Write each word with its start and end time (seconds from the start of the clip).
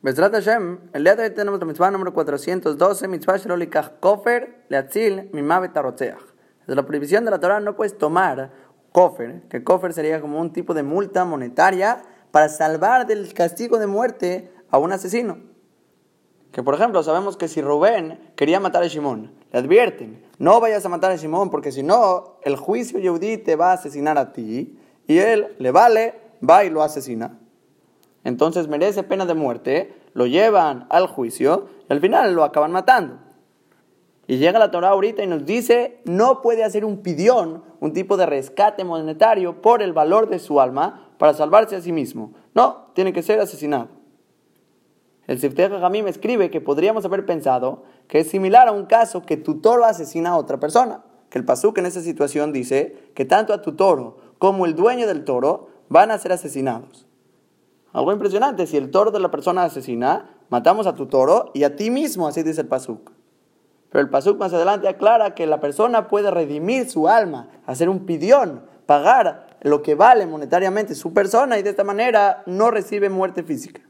Besrat 0.00 0.32
Hashem, 0.32 0.78
el 0.92 1.02
día 1.02 1.16
de 1.16 1.24
hoy 1.24 1.30
tenemos 1.30 1.58
la 1.58 1.66
mitzvah 1.66 1.90
número 1.90 2.14
412, 2.14 3.08
mitzvah 3.08 3.36
shelolikach 3.36 3.98
kofer 3.98 4.64
leatzil 4.68 5.28
mimavet 5.32 5.76
arotzeach. 5.76 6.22
Desde 6.60 6.76
la 6.76 6.86
prohibición 6.86 7.24
de 7.24 7.32
la 7.32 7.40
Torah 7.40 7.58
no 7.58 7.74
puedes 7.74 7.98
tomar 7.98 8.52
kofer, 8.92 9.42
que 9.48 9.64
kofer 9.64 9.92
sería 9.92 10.20
como 10.20 10.40
un 10.40 10.52
tipo 10.52 10.72
de 10.72 10.84
multa 10.84 11.24
monetaria 11.24 12.00
para 12.30 12.48
salvar 12.48 13.08
del 13.08 13.34
castigo 13.34 13.80
de 13.80 13.88
muerte 13.88 14.52
a 14.70 14.78
un 14.78 14.92
asesino. 14.92 15.38
Que 16.52 16.62
por 16.62 16.74
ejemplo, 16.74 17.02
sabemos 17.02 17.36
que 17.36 17.48
si 17.48 17.60
Rubén 17.60 18.20
quería 18.36 18.60
matar 18.60 18.84
a 18.84 18.86
Shimón, 18.86 19.32
le 19.50 19.58
advierten, 19.58 20.24
no 20.38 20.60
vayas 20.60 20.86
a 20.86 20.88
matar 20.88 21.10
a 21.10 21.16
Shimón 21.16 21.50
porque 21.50 21.72
si 21.72 21.82
no, 21.82 22.36
el 22.44 22.54
juicio 22.54 23.00
Yehudí 23.00 23.36
te 23.38 23.56
va 23.56 23.70
a 23.70 23.74
asesinar 23.74 24.16
a 24.16 24.32
ti 24.32 24.78
y 25.08 25.18
él 25.18 25.56
le 25.58 25.72
vale, 25.72 26.14
va 26.48 26.64
y 26.64 26.70
lo 26.70 26.84
asesina. 26.84 27.36
Entonces 28.24 28.68
merece 28.68 29.02
pena 29.02 29.26
de 29.26 29.34
muerte, 29.34 29.94
lo 30.14 30.26
llevan 30.26 30.86
al 30.90 31.06
juicio 31.06 31.68
y 31.88 31.92
al 31.92 32.00
final 32.00 32.34
lo 32.34 32.44
acaban 32.44 32.72
matando. 32.72 33.18
Y 34.26 34.36
llega 34.36 34.58
la 34.58 34.70
Torah 34.70 34.90
ahorita 34.90 35.22
y 35.22 35.26
nos 35.26 35.46
dice, 35.46 36.00
no 36.04 36.42
puede 36.42 36.62
hacer 36.62 36.84
un 36.84 36.98
pidión, 36.98 37.64
un 37.80 37.94
tipo 37.94 38.18
de 38.18 38.26
rescate 38.26 38.84
monetario 38.84 39.62
por 39.62 39.80
el 39.82 39.94
valor 39.94 40.28
de 40.28 40.38
su 40.38 40.60
alma 40.60 41.08
para 41.16 41.32
salvarse 41.32 41.76
a 41.76 41.80
sí 41.80 41.92
mismo. 41.92 42.34
No, 42.54 42.90
tiene 42.94 43.14
que 43.14 43.22
ser 43.22 43.40
asesinado. 43.40 43.88
El 45.26 45.38
Sifteh 45.38 45.70
me 45.70 46.10
escribe 46.10 46.50
que 46.50 46.60
podríamos 46.60 47.06
haber 47.06 47.24
pensado 47.24 47.84
que 48.06 48.20
es 48.20 48.28
similar 48.28 48.68
a 48.68 48.72
un 48.72 48.84
caso 48.84 49.22
que 49.22 49.38
tu 49.38 49.60
toro 49.60 49.86
asesina 49.86 50.30
a 50.30 50.36
otra 50.36 50.60
persona. 50.60 51.04
Que 51.30 51.38
el 51.38 51.46
Pasuk 51.46 51.78
en 51.78 51.86
esa 51.86 52.02
situación 52.02 52.52
dice 52.52 53.10
que 53.14 53.24
tanto 53.24 53.54
a 53.54 53.62
tu 53.62 53.76
toro 53.76 54.18
como 54.38 54.66
el 54.66 54.74
dueño 54.74 55.06
del 55.06 55.24
toro 55.24 55.68
van 55.88 56.10
a 56.10 56.18
ser 56.18 56.32
asesinados. 56.32 57.07
Algo 57.92 58.12
impresionante, 58.12 58.66
si 58.66 58.76
el 58.76 58.90
toro 58.90 59.10
de 59.10 59.20
la 59.20 59.30
persona 59.30 59.64
asesina, 59.64 60.30
matamos 60.50 60.86
a 60.86 60.94
tu 60.94 61.06
toro 61.06 61.50
y 61.54 61.64
a 61.64 61.76
ti 61.76 61.90
mismo, 61.90 62.28
así 62.28 62.42
dice 62.42 62.60
el 62.60 62.68
Pasuk. 62.68 63.10
Pero 63.90 64.02
el 64.02 64.10
Pasuk 64.10 64.38
más 64.38 64.52
adelante 64.52 64.88
aclara 64.88 65.34
que 65.34 65.46
la 65.46 65.60
persona 65.60 66.08
puede 66.08 66.30
redimir 66.30 66.90
su 66.90 67.08
alma, 67.08 67.48
hacer 67.66 67.88
un 67.88 68.04
pidión, 68.04 68.62
pagar 68.86 69.58
lo 69.62 69.82
que 69.82 69.94
vale 69.94 70.26
monetariamente 70.26 70.94
su 70.94 71.12
persona 71.12 71.58
y 71.58 71.62
de 71.62 71.70
esta 71.70 71.84
manera 71.84 72.42
no 72.46 72.70
recibe 72.70 73.08
muerte 73.08 73.42
física. 73.42 73.82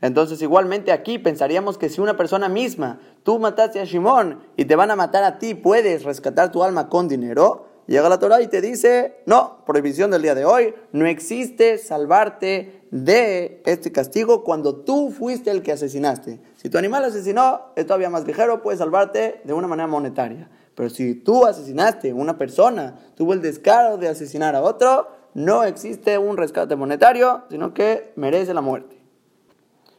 Entonces 0.00 0.42
igualmente 0.42 0.90
aquí 0.90 1.18
pensaríamos 1.18 1.78
que 1.78 1.88
si 1.88 2.00
una 2.00 2.16
persona 2.16 2.48
misma, 2.48 3.00
tú 3.22 3.38
mataste 3.38 3.80
a 3.80 3.84
Shimón 3.84 4.40
y 4.56 4.64
te 4.64 4.74
van 4.74 4.90
a 4.90 4.96
matar 4.96 5.22
a 5.22 5.38
ti, 5.38 5.54
puedes 5.54 6.02
rescatar 6.02 6.50
tu 6.50 6.64
alma 6.64 6.88
con 6.88 7.06
dinero, 7.06 7.68
llega 7.86 8.08
la 8.08 8.18
Torah 8.18 8.42
y 8.42 8.48
te 8.48 8.60
dice, 8.60 9.22
no, 9.26 9.64
prohibición 9.64 10.10
del 10.10 10.22
día 10.22 10.34
de 10.34 10.44
hoy, 10.44 10.74
no 10.90 11.06
existe 11.06 11.78
salvarte 11.78 12.81
de 12.92 13.62
este 13.64 13.90
castigo 13.90 14.44
cuando 14.44 14.76
tú 14.76 15.10
fuiste 15.10 15.50
el 15.50 15.62
que 15.62 15.72
asesinaste. 15.72 16.40
Si 16.56 16.68
tu 16.68 16.76
animal 16.76 17.02
asesinó, 17.02 17.72
es 17.74 17.86
todavía 17.86 18.10
más 18.10 18.26
ligero, 18.26 18.60
puedes 18.60 18.80
salvarte 18.80 19.40
de 19.44 19.52
una 19.54 19.66
manera 19.66 19.86
monetaria. 19.86 20.50
Pero 20.74 20.90
si 20.90 21.14
tú 21.14 21.46
asesinaste 21.46 22.10
a 22.10 22.14
una 22.14 22.36
persona, 22.36 22.98
tuvo 23.16 23.32
el 23.32 23.40
descaro 23.40 23.96
de 23.96 24.08
asesinar 24.08 24.54
a 24.54 24.60
otro, 24.60 25.08
no 25.32 25.64
existe 25.64 26.18
un 26.18 26.36
rescate 26.36 26.76
monetario, 26.76 27.44
sino 27.48 27.72
que 27.72 28.12
merece 28.16 28.52
la 28.52 28.60
muerte. 28.60 29.02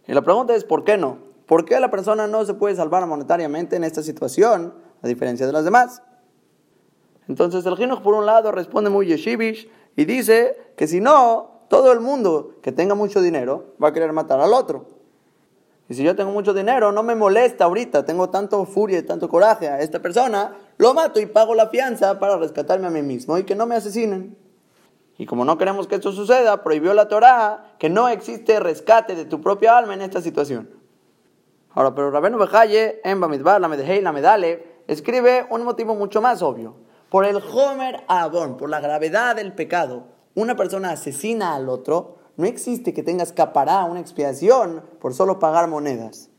Y 0.08 0.14
la 0.14 0.22
pregunta 0.22 0.54
es, 0.54 0.64
¿por 0.64 0.84
qué 0.84 0.96
no? 0.96 1.18
¿Por 1.48 1.66
qué 1.66 1.80
la 1.80 1.90
persona 1.90 2.28
no 2.28 2.46
se 2.46 2.54
puede 2.54 2.76
salvar 2.76 3.08
monetariamente 3.08 3.76
en 3.76 3.86
esta 3.86 4.04
situación, 4.04 4.72
a 5.02 5.08
diferencia 5.08 5.48
de 5.48 5.54
las 5.54 5.66
demás? 5.66 6.04
Entonces 7.28 7.66
el 7.66 7.76
Jinuj 7.76 8.04
por 8.04 8.14
un 8.14 8.28
lado 8.28 8.52
responde 8.52 8.92
muy 8.92 9.08
yeshivish 9.08 9.68
y 9.96 10.06
dice 10.06 10.58
que 10.76 10.88
si 10.88 11.02
no, 11.02 11.53
todo 11.74 11.92
el 11.92 12.02
mundo 12.02 12.52
que 12.62 12.72
tenga 12.72 12.94
mucho 12.94 13.20
dinero 13.20 13.74
va 13.84 13.88
a 13.88 13.94
querer 13.94 14.14
matar 14.14 14.40
al 14.40 14.54
otro. 14.54 14.86
Y 15.90 15.96
si 15.96 16.04
yo 16.04 16.16
tengo 16.16 16.32
mucho 16.32 16.54
dinero, 16.54 16.92
no 16.92 17.02
me 17.02 17.16
molesta 17.16 17.66
ahorita, 17.66 18.06
tengo 18.06 18.30
tanto 18.30 18.64
furia 18.66 19.00
y 19.00 19.02
tanto 19.02 19.28
coraje 19.28 19.68
a 19.68 19.80
esta 19.80 20.00
persona, 20.00 20.56
lo 20.78 20.94
mato 20.94 21.20
y 21.20 21.26
pago 21.26 21.56
la 21.56 21.70
fianza 21.70 22.20
para 22.20 22.38
rescatarme 22.38 22.86
a 22.86 22.92
mí 22.92 23.02
mismo 23.02 23.40
y 23.40 23.44
que 23.44 23.56
no 23.56 23.66
me 23.66 23.74
asesinen. 23.74 24.38
Y 25.18 25.26
como 25.26 25.46
no 25.46 25.58
queremos 25.58 25.88
que 25.88 25.96
esto 25.96 26.12
suceda, 26.12 26.64
prohibió 26.64 26.94
la 26.94 27.08
Torá 27.08 27.74
que 27.80 27.90
no 27.90 28.08
existe 28.08 28.60
rescate 28.60 29.16
de 29.16 29.26
tu 29.26 29.42
propia 29.42 29.76
alma 29.76 29.96
en 29.96 30.04
esta 30.04 30.22
situación. 30.22 30.70
Ahora, 31.72 31.96
pero 31.96 32.12
Rabenu 32.12 32.38
Bejaye, 32.38 33.02
en 33.04 33.20
Bamidbar, 33.20 33.60
la 33.60 33.68
Medhei, 33.68 34.00
la 34.00 34.12
Medale, 34.12 34.84
escribe 34.86 35.48
un 35.50 35.64
motivo 35.64 35.96
mucho 35.96 36.22
más 36.22 36.44
obvio. 36.44 36.76
Por 37.10 37.26
el 37.26 37.38
Homer 37.38 38.04
Abon, 38.08 38.58
por 38.58 38.70
la 38.70 38.80
gravedad 38.80 39.36
del 39.36 39.54
pecado, 39.54 40.14
una 40.36 40.56
persona 40.56 40.92
asesina 40.92 41.56
al 41.56 41.70
otro, 41.70 42.18
no 42.38 42.46
existe 42.46 42.94
que 42.94 43.04
tenga 43.04 43.24
escapará 43.24 43.84
una 43.86 44.00
expiación 44.00 44.84
por 45.00 45.14
solo 45.14 45.40
pagar 45.40 45.68
monedas. 45.68 46.30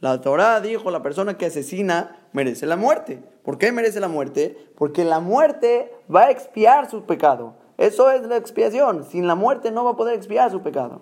La 0.00 0.20
Torah 0.20 0.60
dijo, 0.60 0.90
la 0.90 1.02
persona 1.02 1.38
que 1.38 1.46
asesina 1.46 2.28
merece 2.32 2.66
la 2.66 2.76
muerte. 2.76 3.22
¿Por 3.42 3.58
qué 3.58 3.72
merece 3.72 3.98
la 3.98 4.08
muerte? 4.08 4.70
Porque 4.76 5.04
la 5.04 5.20
muerte 5.20 5.92
va 6.14 6.24
a 6.24 6.30
expiar 6.30 6.90
su 6.90 7.04
pecado. 7.04 7.54
Eso 7.78 8.10
es 8.10 8.22
la 8.22 8.36
expiación. 8.36 9.04
Sin 9.04 9.26
la 9.26 9.34
muerte 9.34 9.70
no 9.70 9.84
va 9.84 9.92
a 9.92 9.96
poder 9.96 10.14
expiar 10.14 10.50
su 10.50 10.60
pecado. 10.62 11.00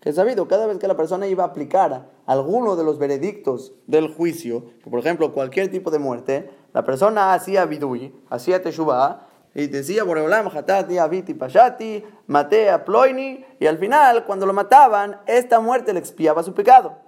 Que 0.00 0.12
sabido, 0.12 0.46
cada 0.46 0.66
vez 0.66 0.78
que 0.78 0.86
la 0.86 0.96
persona 0.96 1.26
iba 1.26 1.42
a 1.42 1.48
aplicar 1.48 2.10
alguno 2.26 2.76
de 2.76 2.84
los 2.84 2.98
veredictos 2.98 3.72
del 3.86 4.14
juicio, 4.14 4.66
por 4.88 5.00
ejemplo 5.00 5.32
cualquier 5.32 5.70
tipo 5.70 5.90
de 5.90 5.98
muerte, 5.98 6.50
la 6.72 6.84
persona 6.84 7.32
hacía 7.32 7.64
bidui, 7.64 8.14
hacía 8.30 8.62
teshuvah, 8.62 9.26
y 9.56 9.68
decía 9.68 10.04
Boreolam, 10.04 10.48
Hatati, 10.48 10.98
Aviti, 10.98 11.32
Pashati, 11.32 12.04
maté 12.26 12.68
a 12.68 12.84
Ploini, 12.84 13.42
y 13.58 13.66
al 13.66 13.78
final, 13.78 14.26
cuando 14.26 14.44
lo 14.44 14.52
mataban, 14.52 15.20
esta 15.26 15.60
muerte 15.60 15.94
le 15.94 15.98
expiaba 15.98 16.42
su 16.42 16.52
pecado. 16.52 16.98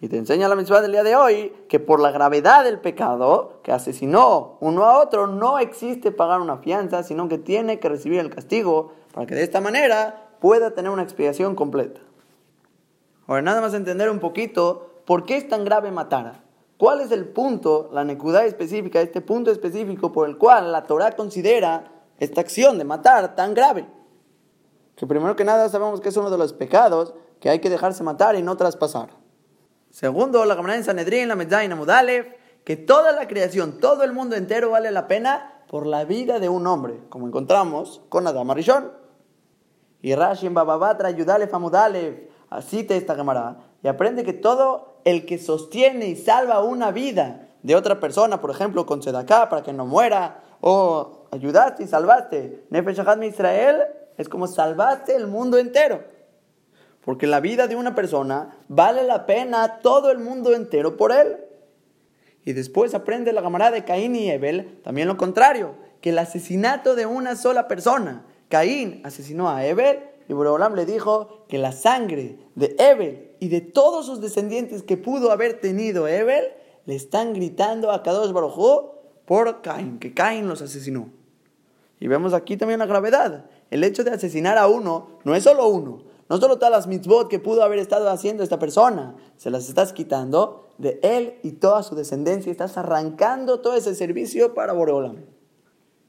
Y 0.00 0.08
te 0.08 0.16
enseña 0.16 0.48
la 0.48 0.56
mitzvah 0.56 0.80
del 0.80 0.90
día 0.90 1.04
de 1.04 1.14
hoy 1.14 1.52
que 1.68 1.78
por 1.78 2.00
la 2.00 2.10
gravedad 2.10 2.64
del 2.64 2.80
pecado 2.80 3.60
que 3.62 3.70
asesinó 3.70 4.56
uno 4.58 4.84
a 4.84 4.98
otro, 4.98 5.28
no 5.28 5.60
existe 5.60 6.10
pagar 6.10 6.40
una 6.40 6.56
fianza, 6.56 7.04
sino 7.04 7.28
que 7.28 7.38
tiene 7.38 7.78
que 7.78 7.88
recibir 7.88 8.18
el 8.18 8.30
castigo 8.30 8.92
para 9.14 9.26
que 9.26 9.36
de 9.36 9.44
esta 9.44 9.60
manera 9.60 10.30
pueda 10.40 10.72
tener 10.72 10.90
una 10.90 11.04
expiación 11.04 11.54
completa. 11.54 12.00
Ahora, 13.28 13.42
nada 13.42 13.60
más 13.60 13.72
entender 13.74 14.10
un 14.10 14.18
poquito 14.18 15.02
por 15.06 15.26
qué 15.26 15.36
es 15.36 15.46
tan 15.46 15.64
grave 15.64 15.92
matar. 15.92 16.42
¿Cuál 16.80 17.02
es 17.02 17.12
el 17.12 17.28
punto, 17.28 17.90
la 17.92 18.04
necudad 18.04 18.46
específica, 18.46 19.02
este 19.02 19.20
punto 19.20 19.50
específico 19.50 20.12
por 20.12 20.26
el 20.26 20.38
cual 20.38 20.72
la 20.72 20.84
Torah 20.84 21.12
considera 21.12 21.92
esta 22.18 22.40
acción 22.40 22.78
de 22.78 22.84
matar 22.84 23.36
tan 23.36 23.52
grave? 23.52 23.86
Que 24.96 25.06
primero 25.06 25.36
que 25.36 25.44
nada 25.44 25.68
sabemos 25.68 26.00
que 26.00 26.08
es 26.08 26.16
uno 26.16 26.30
de 26.30 26.38
los 26.38 26.54
pecados 26.54 27.12
que 27.38 27.50
hay 27.50 27.58
que 27.58 27.68
dejarse 27.68 28.02
matar 28.02 28.34
y 28.34 28.42
no 28.42 28.56
traspasar. 28.56 29.10
Segundo, 29.90 30.42
la 30.46 30.56
Gemara 30.56 30.74
en 30.74 30.84
Sanedrín, 30.84 31.28
la 31.28 31.36
Medzaina 31.36 31.76
Mudalev, 31.76 32.34
que 32.64 32.78
toda 32.78 33.12
la 33.12 33.28
creación, 33.28 33.78
todo 33.78 34.02
el 34.02 34.14
mundo 34.14 34.34
entero 34.34 34.70
vale 34.70 34.90
la 34.90 35.06
pena 35.06 35.62
por 35.68 35.84
la 35.84 36.06
vida 36.06 36.40
de 36.40 36.48
un 36.48 36.66
hombre, 36.66 36.98
como 37.10 37.26
encontramos 37.26 38.00
con 38.08 38.26
Adam 38.26 38.50
Arishon. 38.52 38.90
Y 40.00 40.14
Rashi 40.14 40.46
en 40.46 40.54
Bababatra, 40.54 41.10
Yudalev 41.10 41.54
Amudalev, 41.54 42.29
así 42.50 42.84
te 42.84 42.96
esta 42.96 43.14
Gemara, 43.14 43.58
y 43.82 43.88
aprende 43.88 44.24
que 44.24 44.32
todo 44.32 45.00
el 45.04 45.24
que 45.24 45.38
sostiene 45.38 46.06
y 46.06 46.16
salva 46.16 46.62
una 46.62 46.90
vida 46.90 47.48
de 47.62 47.76
otra 47.76 48.00
persona, 48.00 48.40
por 48.40 48.50
ejemplo, 48.50 48.84
con 48.86 49.02
Sedaká, 49.02 49.48
para 49.48 49.62
que 49.62 49.72
no 49.72 49.86
muera, 49.86 50.42
o 50.60 51.26
ayudaste 51.30 51.84
y 51.84 51.86
salvaste, 51.86 52.66
Nefesh 52.70 53.00
Israel, 53.22 53.82
es 54.16 54.28
como 54.28 54.46
salvaste 54.46 55.14
el 55.14 55.26
mundo 55.26 55.58
entero. 55.58 56.04
Porque 57.04 57.26
la 57.26 57.40
vida 57.40 57.66
de 57.66 57.76
una 57.76 57.94
persona 57.94 58.58
vale 58.68 59.04
la 59.04 59.24
pena 59.24 59.78
todo 59.80 60.10
el 60.10 60.18
mundo 60.18 60.52
entero 60.52 60.96
por 60.96 61.12
él. 61.12 61.38
Y 62.44 62.52
después 62.52 62.94
aprende 62.94 63.32
la 63.32 63.42
camarada 63.42 63.72
de 63.72 63.84
Caín 63.84 64.14
y 64.14 64.30
Ebel 64.30 64.80
también 64.82 65.08
lo 65.08 65.16
contrario, 65.16 65.74
que 66.00 66.10
el 66.10 66.18
asesinato 66.18 66.94
de 66.94 67.06
una 67.06 67.36
sola 67.36 67.68
persona, 67.68 68.24
Caín 68.48 69.00
asesinó 69.04 69.48
a 69.48 69.64
Ebel 69.64 70.09
y 70.30 70.32
Borolam 70.32 70.76
le 70.76 70.86
dijo 70.86 71.44
que 71.48 71.58
la 71.58 71.72
sangre 71.72 72.38
de 72.54 72.76
Ebel 72.78 73.32
y 73.40 73.48
de 73.48 73.60
todos 73.60 74.06
sus 74.06 74.20
descendientes 74.20 74.84
que 74.84 74.96
pudo 74.96 75.32
haber 75.32 75.58
tenido 75.58 76.06
Ebel 76.06 76.44
le 76.86 76.94
están 76.94 77.34
gritando 77.34 77.90
a 77.90 78.04
Kadosh 78.04 78.30
Baruj 78.30 78.92
por 79.24 79.60
Caín, 79.60 79.98
que 79.98 80.14
Caín 80.14 80.46
los 80.46 80.62
asesinó. 80.62 81.08
Y 81.98 82.06
vemos 82.06 82.32
aquí 82.32 82.56
también 82.56 82.78
la 82.78 82.86
gravedad. 82.86 83.46
El 83.72 83.82
hecho 83.82 84.04
de 84.04 84.12
asesinar 84.12 84.56
a 84.56 84.68
uno 84.68 85.18
no 85.24 85.34
es 85.34 85.42
solo 85.42 85.66
uno, 85.66 86.04
no 86.28 86.36
solo 86.36 86.58
todas 86.58 86.70
las 86.70 86.86
mitzvot 86.86 87.26
que 87.26 87.40
pudo 87.40 87.64
haber 87.64 87.80
estado 87.80 88.08
haciendo 88.08 88.44
esta 88.44 88.60
persona, 88.60 89.16
se 89.36 89.50
las 89.50 89.68
estás 89.68 89.92
quitando 89.92 90.68
de 90.78 91.00
él 91.02 91.40
y 91.42 91.54
toda 91.54 91.82
su 91.82 91.96
descendencia, 91.96 92.52
estás 92.52 92.78
arrancando 92.78 93.58
todo 93.62 93.74
ese 93.74 93.96
servicio 93.96 94.54
para 94.54 94.74
Boreolam. 94.74 95.39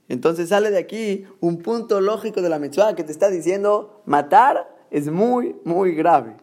Entonces 0.09 0.49
sale 0.49 0.71
de 0.71 0.77
aquí 0.77 1.25
un 1.39 1.59
punto 1.59 2.01
lógico 2.01 2.41
de 2.41 2.49
la 2.49 2.59
mitzvah 2.59 2.95
que 2.95 3.03
te 3.03 3.11
está 3.11 3.29
diciendo, 3.29 4.01
matar 4.05 4.75
es 4.89 5.09
muy, 5.09 5.55
muy 5.63 5.95
grave. 5.95 6.35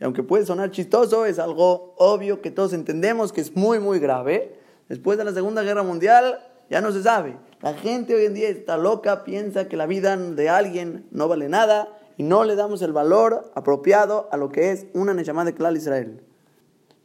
Y 0.00 0.04
aunque 0.04 0.22
puede 0.22 0.44
sonar 0.44 0.72
chistoso, 0.72 1.24
es 1.26 1.38
algo 1.38 1.94
obvio 1.96 2.42
que 2.42 2.50
todos 2.50 2.72
entendemos 2.72 3.32
que 3.32 3.40
es 3.40 3.54
muy, 3.54 3.78
muy 3.78 4.00
grave. 4.00 4.58
Después 4.88 5.16
de 5.16 5.24
la 5.24 5.32
Segunda 5.32 5.62
Guerra 5.62 5.84
Mundial 5.84 6.40
ya 6.68 6.80
no 6.80 6.90
se 6.90 7.02
sabe. 7.02 7.36
La 7.60 7.74
gente 7.74 8.14
hoy 8.14 8.24
en 8.24 8.34
día 8.34 8.48
está 8.48 8.76
loca, 8.76 9.22
piensa 9.22 9.68
que 9.68 9.76
la 9.76 9.86
vida 9.86 10.16
de 10.16 10.48
alguien 10.48 11.06
no 11.12 11.28
vale 11.28 11.48
nada 11.48 11.88
y 12.16 12.24
no 12.24 12.44
le 12.44 12.56
damos 12.56 12.82
el 12.82 12.92
valor 12.92 13.52
apropiado 13.54 14.28
a 14.32 14.36
lo 14.36 14.50
que 14.50 14.72
es 14.72 14.86
una 14.92 15.14
Neshama 15.14 15.44
de 15.44 15.54
Klal 15.54 15.76
Israel. 15.76 16.20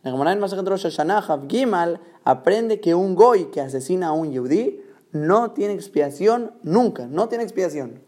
La 0.04 0.12
Gemara 0.12 0.32
en 0.32 0.40
Masachet 0.40 0.68
Rosh 0.68 0.84
Hashanah, 0.84 1.42
Gimal, 1.48 2.00
aprende 2.24 2.80
que 2.80 2.96
un 2.96 3.14
goy 3.14 3.46
que 3.52 3.62
asesina 3.62 4.08
a 4.08 4.12
un 4.14 4.32
yudí 4.32 4.82
no 5.26 5.52
tiene 5.52 5.74
expiación 5.74 6.54
nunca, 6.64 7.08
no 7.08 7.30
tiene 7.30 7.44
expiación. 7.44 8.02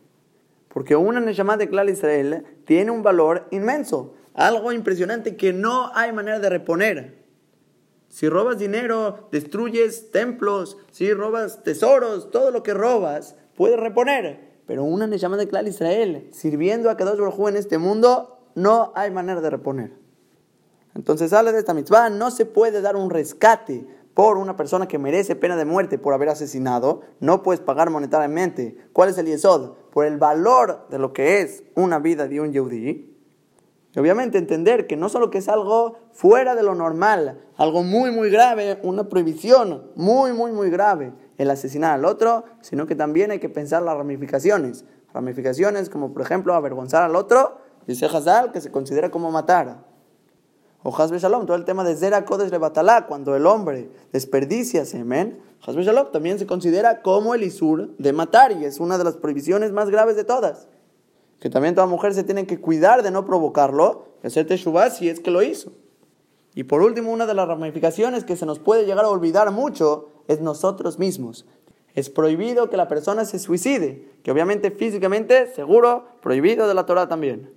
Porque 0.69 0.95
una 0.95 1.19
Neshama 1.19 1.57
de 1.57 1.69
Klal 1.69 1.89
Israel 1.89 2.45
tiene 2.65 2.91
un 2.91 3.03
valor 3.03 3.47
inmenso, 3.51 4.13
algo 4.33 4.71
impresionante 4.71 5.35
que 5.35 5.51
no 5.51 5.91
hay 5.93 6.13
manera 6.13 6.39
de 6.39 6.49
reponer. 6.49 7.25
Si 8.07 8.27
robas 8.27 8.57
dinero, 8.57 9.27
destruyes 9.31 10.11
templos, 10.11 10.77
si 10.91 11.13
robas 11.13 11.63
tesoros, 11.63 12.31
todo 12.31 12.51
lo 12.51 12.63
que 12.63 12.73
robas, 12.73 13.35
puedes 13.55 13.79
reponer. 13.79 14.61
Pero 14.65 14.83
una 14.83 15.07
Neshama 15.07 15.37
de 15.37 15.47
Klal 15.47 15.67
Israel, 15.67 16.29
sirviendo 16.31 16.89
a 16.89 16.97
Kadosh 16.97 17.19
Baruj 17.19 17.49
en 17.49 17.57
este 17.57 17.77
mundo, 17.77 18.39
no 18.55 18.91
hay 18.95 19.11
manera 19.11 19.41
de 19.41 19.49
reponer. 19.49 19.93
Entonces 20.95 21.31
sale 21.31 21.51
de 21.51 21.59
esta 21.59 21.73
mitzvah, 21.73 22.09
no 22.09 22.31
se 22.31 22.45
puede 22.45 22.81
dar 22.81 22.95
un 22.95 23.09
rescate 23.09 23.85
por 24.19 24.37
una 24.37 24.57
persona 24.57 24.85
que 24.85 24.99
merece 24.99 25.37
pena 25.37 25.55
de 25.55 25.63
muerte 25.63 25.97
por 25.97 26.13
haber 26.13 26.27
asesinado, 26.27 27.03
no 27.21 27.41
puedes 27.41 27.61
pagar 27.61 27.89
monetariamente. 27.89 28.75
¿Cuál 28.91 29.07
es 29.07 29.17
el 29.17 29.27
yesod? 29.27 29.77
Por 29.93 30.05
el 30.05 30.17
valor 30.17 30.87
de 30.89 30.99
lo 30.99 31.13
que 31.13 31.39
es 31.39 31.63
una 31.75 31.99
vida 31.99 32.27
de 32.27 32.41
un 32.41 32.51
yehudí. 32.51 33.17
Obviamente 33.95 34.37
entender 34.37 34.87
que 34.87 34.97
no 34.97 35.07
solo 35.07 35.29
que 35.29 35.37
es 35.37 35.47
algo 35.47 35.99
fuera 36.11 36.53
de 36.55 36.63
lo 36.63 36.75
normal, 36.75 37.39
algo 37.55 37.81
muy, 37.81 38.11
muy 38.11 38.29
grave, 38.29 38.77
una 38.83 39.07
prohibición 39.07 39.89
muy, 39.95 40.33
muy, 40.33 40.51
muy 40.51 40.69
grave, 40.69 41.13
el 41.37 41.49
asesinar 41.49 41.93
al 41.93 42.03
otro, 42.03 42.43
sino 42.59 42.87
que 42.87 42.95
también 42.95 43.31
hay 43.31 43.39
que 43.39 43.47
pensar 43.47 43.83
las 43.83 43.95
ramificaciones. 43.95 44.83
Ramificaciones 45.13 45.89
como, 45.89 46.11
por 46.11 46.23
ejemplo, 46.23 46.53
avergonzar 46.55 47.03
al 47.03 47.15
otro, 47.15 47.59
dice 47.87 48.07
Hazal, 48.07 48.51
que 48.51 48.59
se 48.59 48.69
considera 48.69 49.11
como 49.11 49.31
matar. 49.31 49.88
O 50.83 50.95
Hazbe 50.95 51.19
Shalom, 51.19 51.45
todo 51.45 51.57
el 51.57 51.65
tema 51.65 51.83
de 51.83 51.95
Zera 51.95 52.25
Kodesh 52.25 52.51
Levatalá, 52.51 53.05
cuando 53.05 53.35
el 53.35 53.45
hombre 53.45 53.89
desperdicia 54.13 54.85
semen, 54.85 55.39
Hazbe 55.65 55.83
Shalom 55.83 56.11
también 56.11 56.39
se 56.39 56.47
considera 56.47 57.01
como 57.01 57.35
el 57.35 57.43
Isur 57.43 57.95
de 57.97 58.13
matar, 58.13 58.53
y 58.53 58.65
es 58.65 58.79
una 58.79 58.97
de 58.97 59.03
las 59.03 59.17
prohibiciones 59.17 59.71
más 59.71 59.89
graves 59.89 60.15
de 60.15 60.23
todas 60.23 60.67
que 61.39 61.49
también 61.49 61.75
toda 61.75 61.87
mujer 61.87 62.13
se 62.13 62.23
tiene 62.23 62.45
que 62.45 62.59
cuidar 62.59 63.03
de 63.03 63.11
no 63.11 63.25
provocarlo 63.25 64.05
y 64.23 64.27
hacer 64.27 64.45
teshuvah 64.45 64.89
si 64.89 65.09
es 65.09 65.19
que 65.19 65.31
lo 65.31 65.41
hizo. 65.41 65.71
Y 66.53 66.63
por 66.63 66.81
último, 66.81 67.11
una 67.11 67.25
de 67.25 67.33
las 67.33 67.47
ramificaciones 67.47 68.23
que 68.25 68.35
se 68.35 68.45
nos 68.45 68.59
puede 68.59 68.85
llegar 68.85 69.05
a 69.05 69.09
olvidar 69.09 69.51
mucho 69.51 70.09
es 70.27 70.41
nosotros 70.41 70.99
mismos. 70.99 71.45
Es 71.95 72.09
prohibido 72.09 72.69
que 72.69 72.77
la 72.77 72.87
persona 72.87 73.25
se 73.25 73.39
suicide, 73.39 74.09
que 74.23 74.31
obviamente 74.31 74.71
físicamente, 74.71 75.47
seguro, 75.53 76.05
prohibido 76.21 76.67
de 76.67 76.73
la 76.73 76.85
Torah 76.85 77.07
también. 77.07 77.51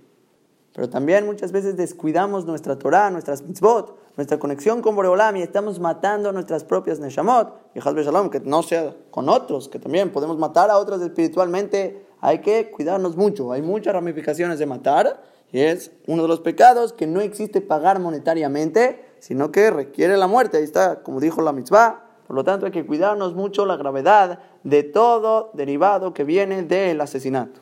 Pero 0.74 0.88
también 0.88 1.26
muchas 1.26 1.52
veces 1.52 1.76
descuidamos 1.76 2.46
nuestra 2.46 2.78
Torah, 2.78 3.10
nuestras 3.10 3.42
mitzvot, 3.42 3.98
nuestra 4.16 4.38
conexión 4.38 4.80
con 4.80 4.96
Boreolam 4.96 5.36
y 5.36 5.42
estamos 5.42 5.78
matando 5.80 6.32
nuestras 6.32 6.64
propias 6.64 6.98
neshamot. 6.98 7.54
Y 7.74 7.80
Shalom, 7.80 8.30
que 8.30 8.40
no 8.40 8.62
sea 8.62 8.94
con 9.10 9.28
otros, 9.28 9.68
que 9.68 9.78
también 9.78 10.10
podemos 10.10 10.38
matar 10.38 10.70
a 10.70 10.78
otros 10.78 11.02
espiritualmente 11.02 12.06
hay 12.22 12.38
que 12.38 12.70
cuidarnos 12.70 13.16
mucho. 13.16 13.52
Hay 13.52 13.62
muchas 13.62 13.92
ramificaciones 13.92 14.58
de 14.60 14.64
matar 14.64 15.20
y 15.50 15.60
es 15.60 15.90
uno 16.06 16.22
de 16.22 16.28
los 16.28 16.40
pecados 16.40 16.92
que 16.92 17.06
no 17.06 17.20
existe 17.20 17.60
pagar 17.60 17.98
monetariamente, 17.98 19.04
sino 19.18 19.50
que 19.50 19.70
requiere 19.70 20.16
la 20.16 20.28
muerte. 20.28 20.58
Ahí 20.58 20.62
está, 20.62 21.02
como 21.02 21.18
dijo 21.18 21.42
la 21.42 21.52
mitzvah. 21.52 22.04
Por 22.26 22.36
lo 22.36 22.44
tanto, 22.44 22.66
hay 22.66 22.72
que 22.72 22.86
cuidarnos 22.86 23.34
mucho 23.34 23.66
la 23.66 23.76
gravedad 23.76 24.38
de 24.62 24.84
todo 24.84 25.50
derivado 25.52 26.14
que 26.14 26.22
viene 26.22 26.62
del 26.62 27.00
asesinato. 27.00 27.60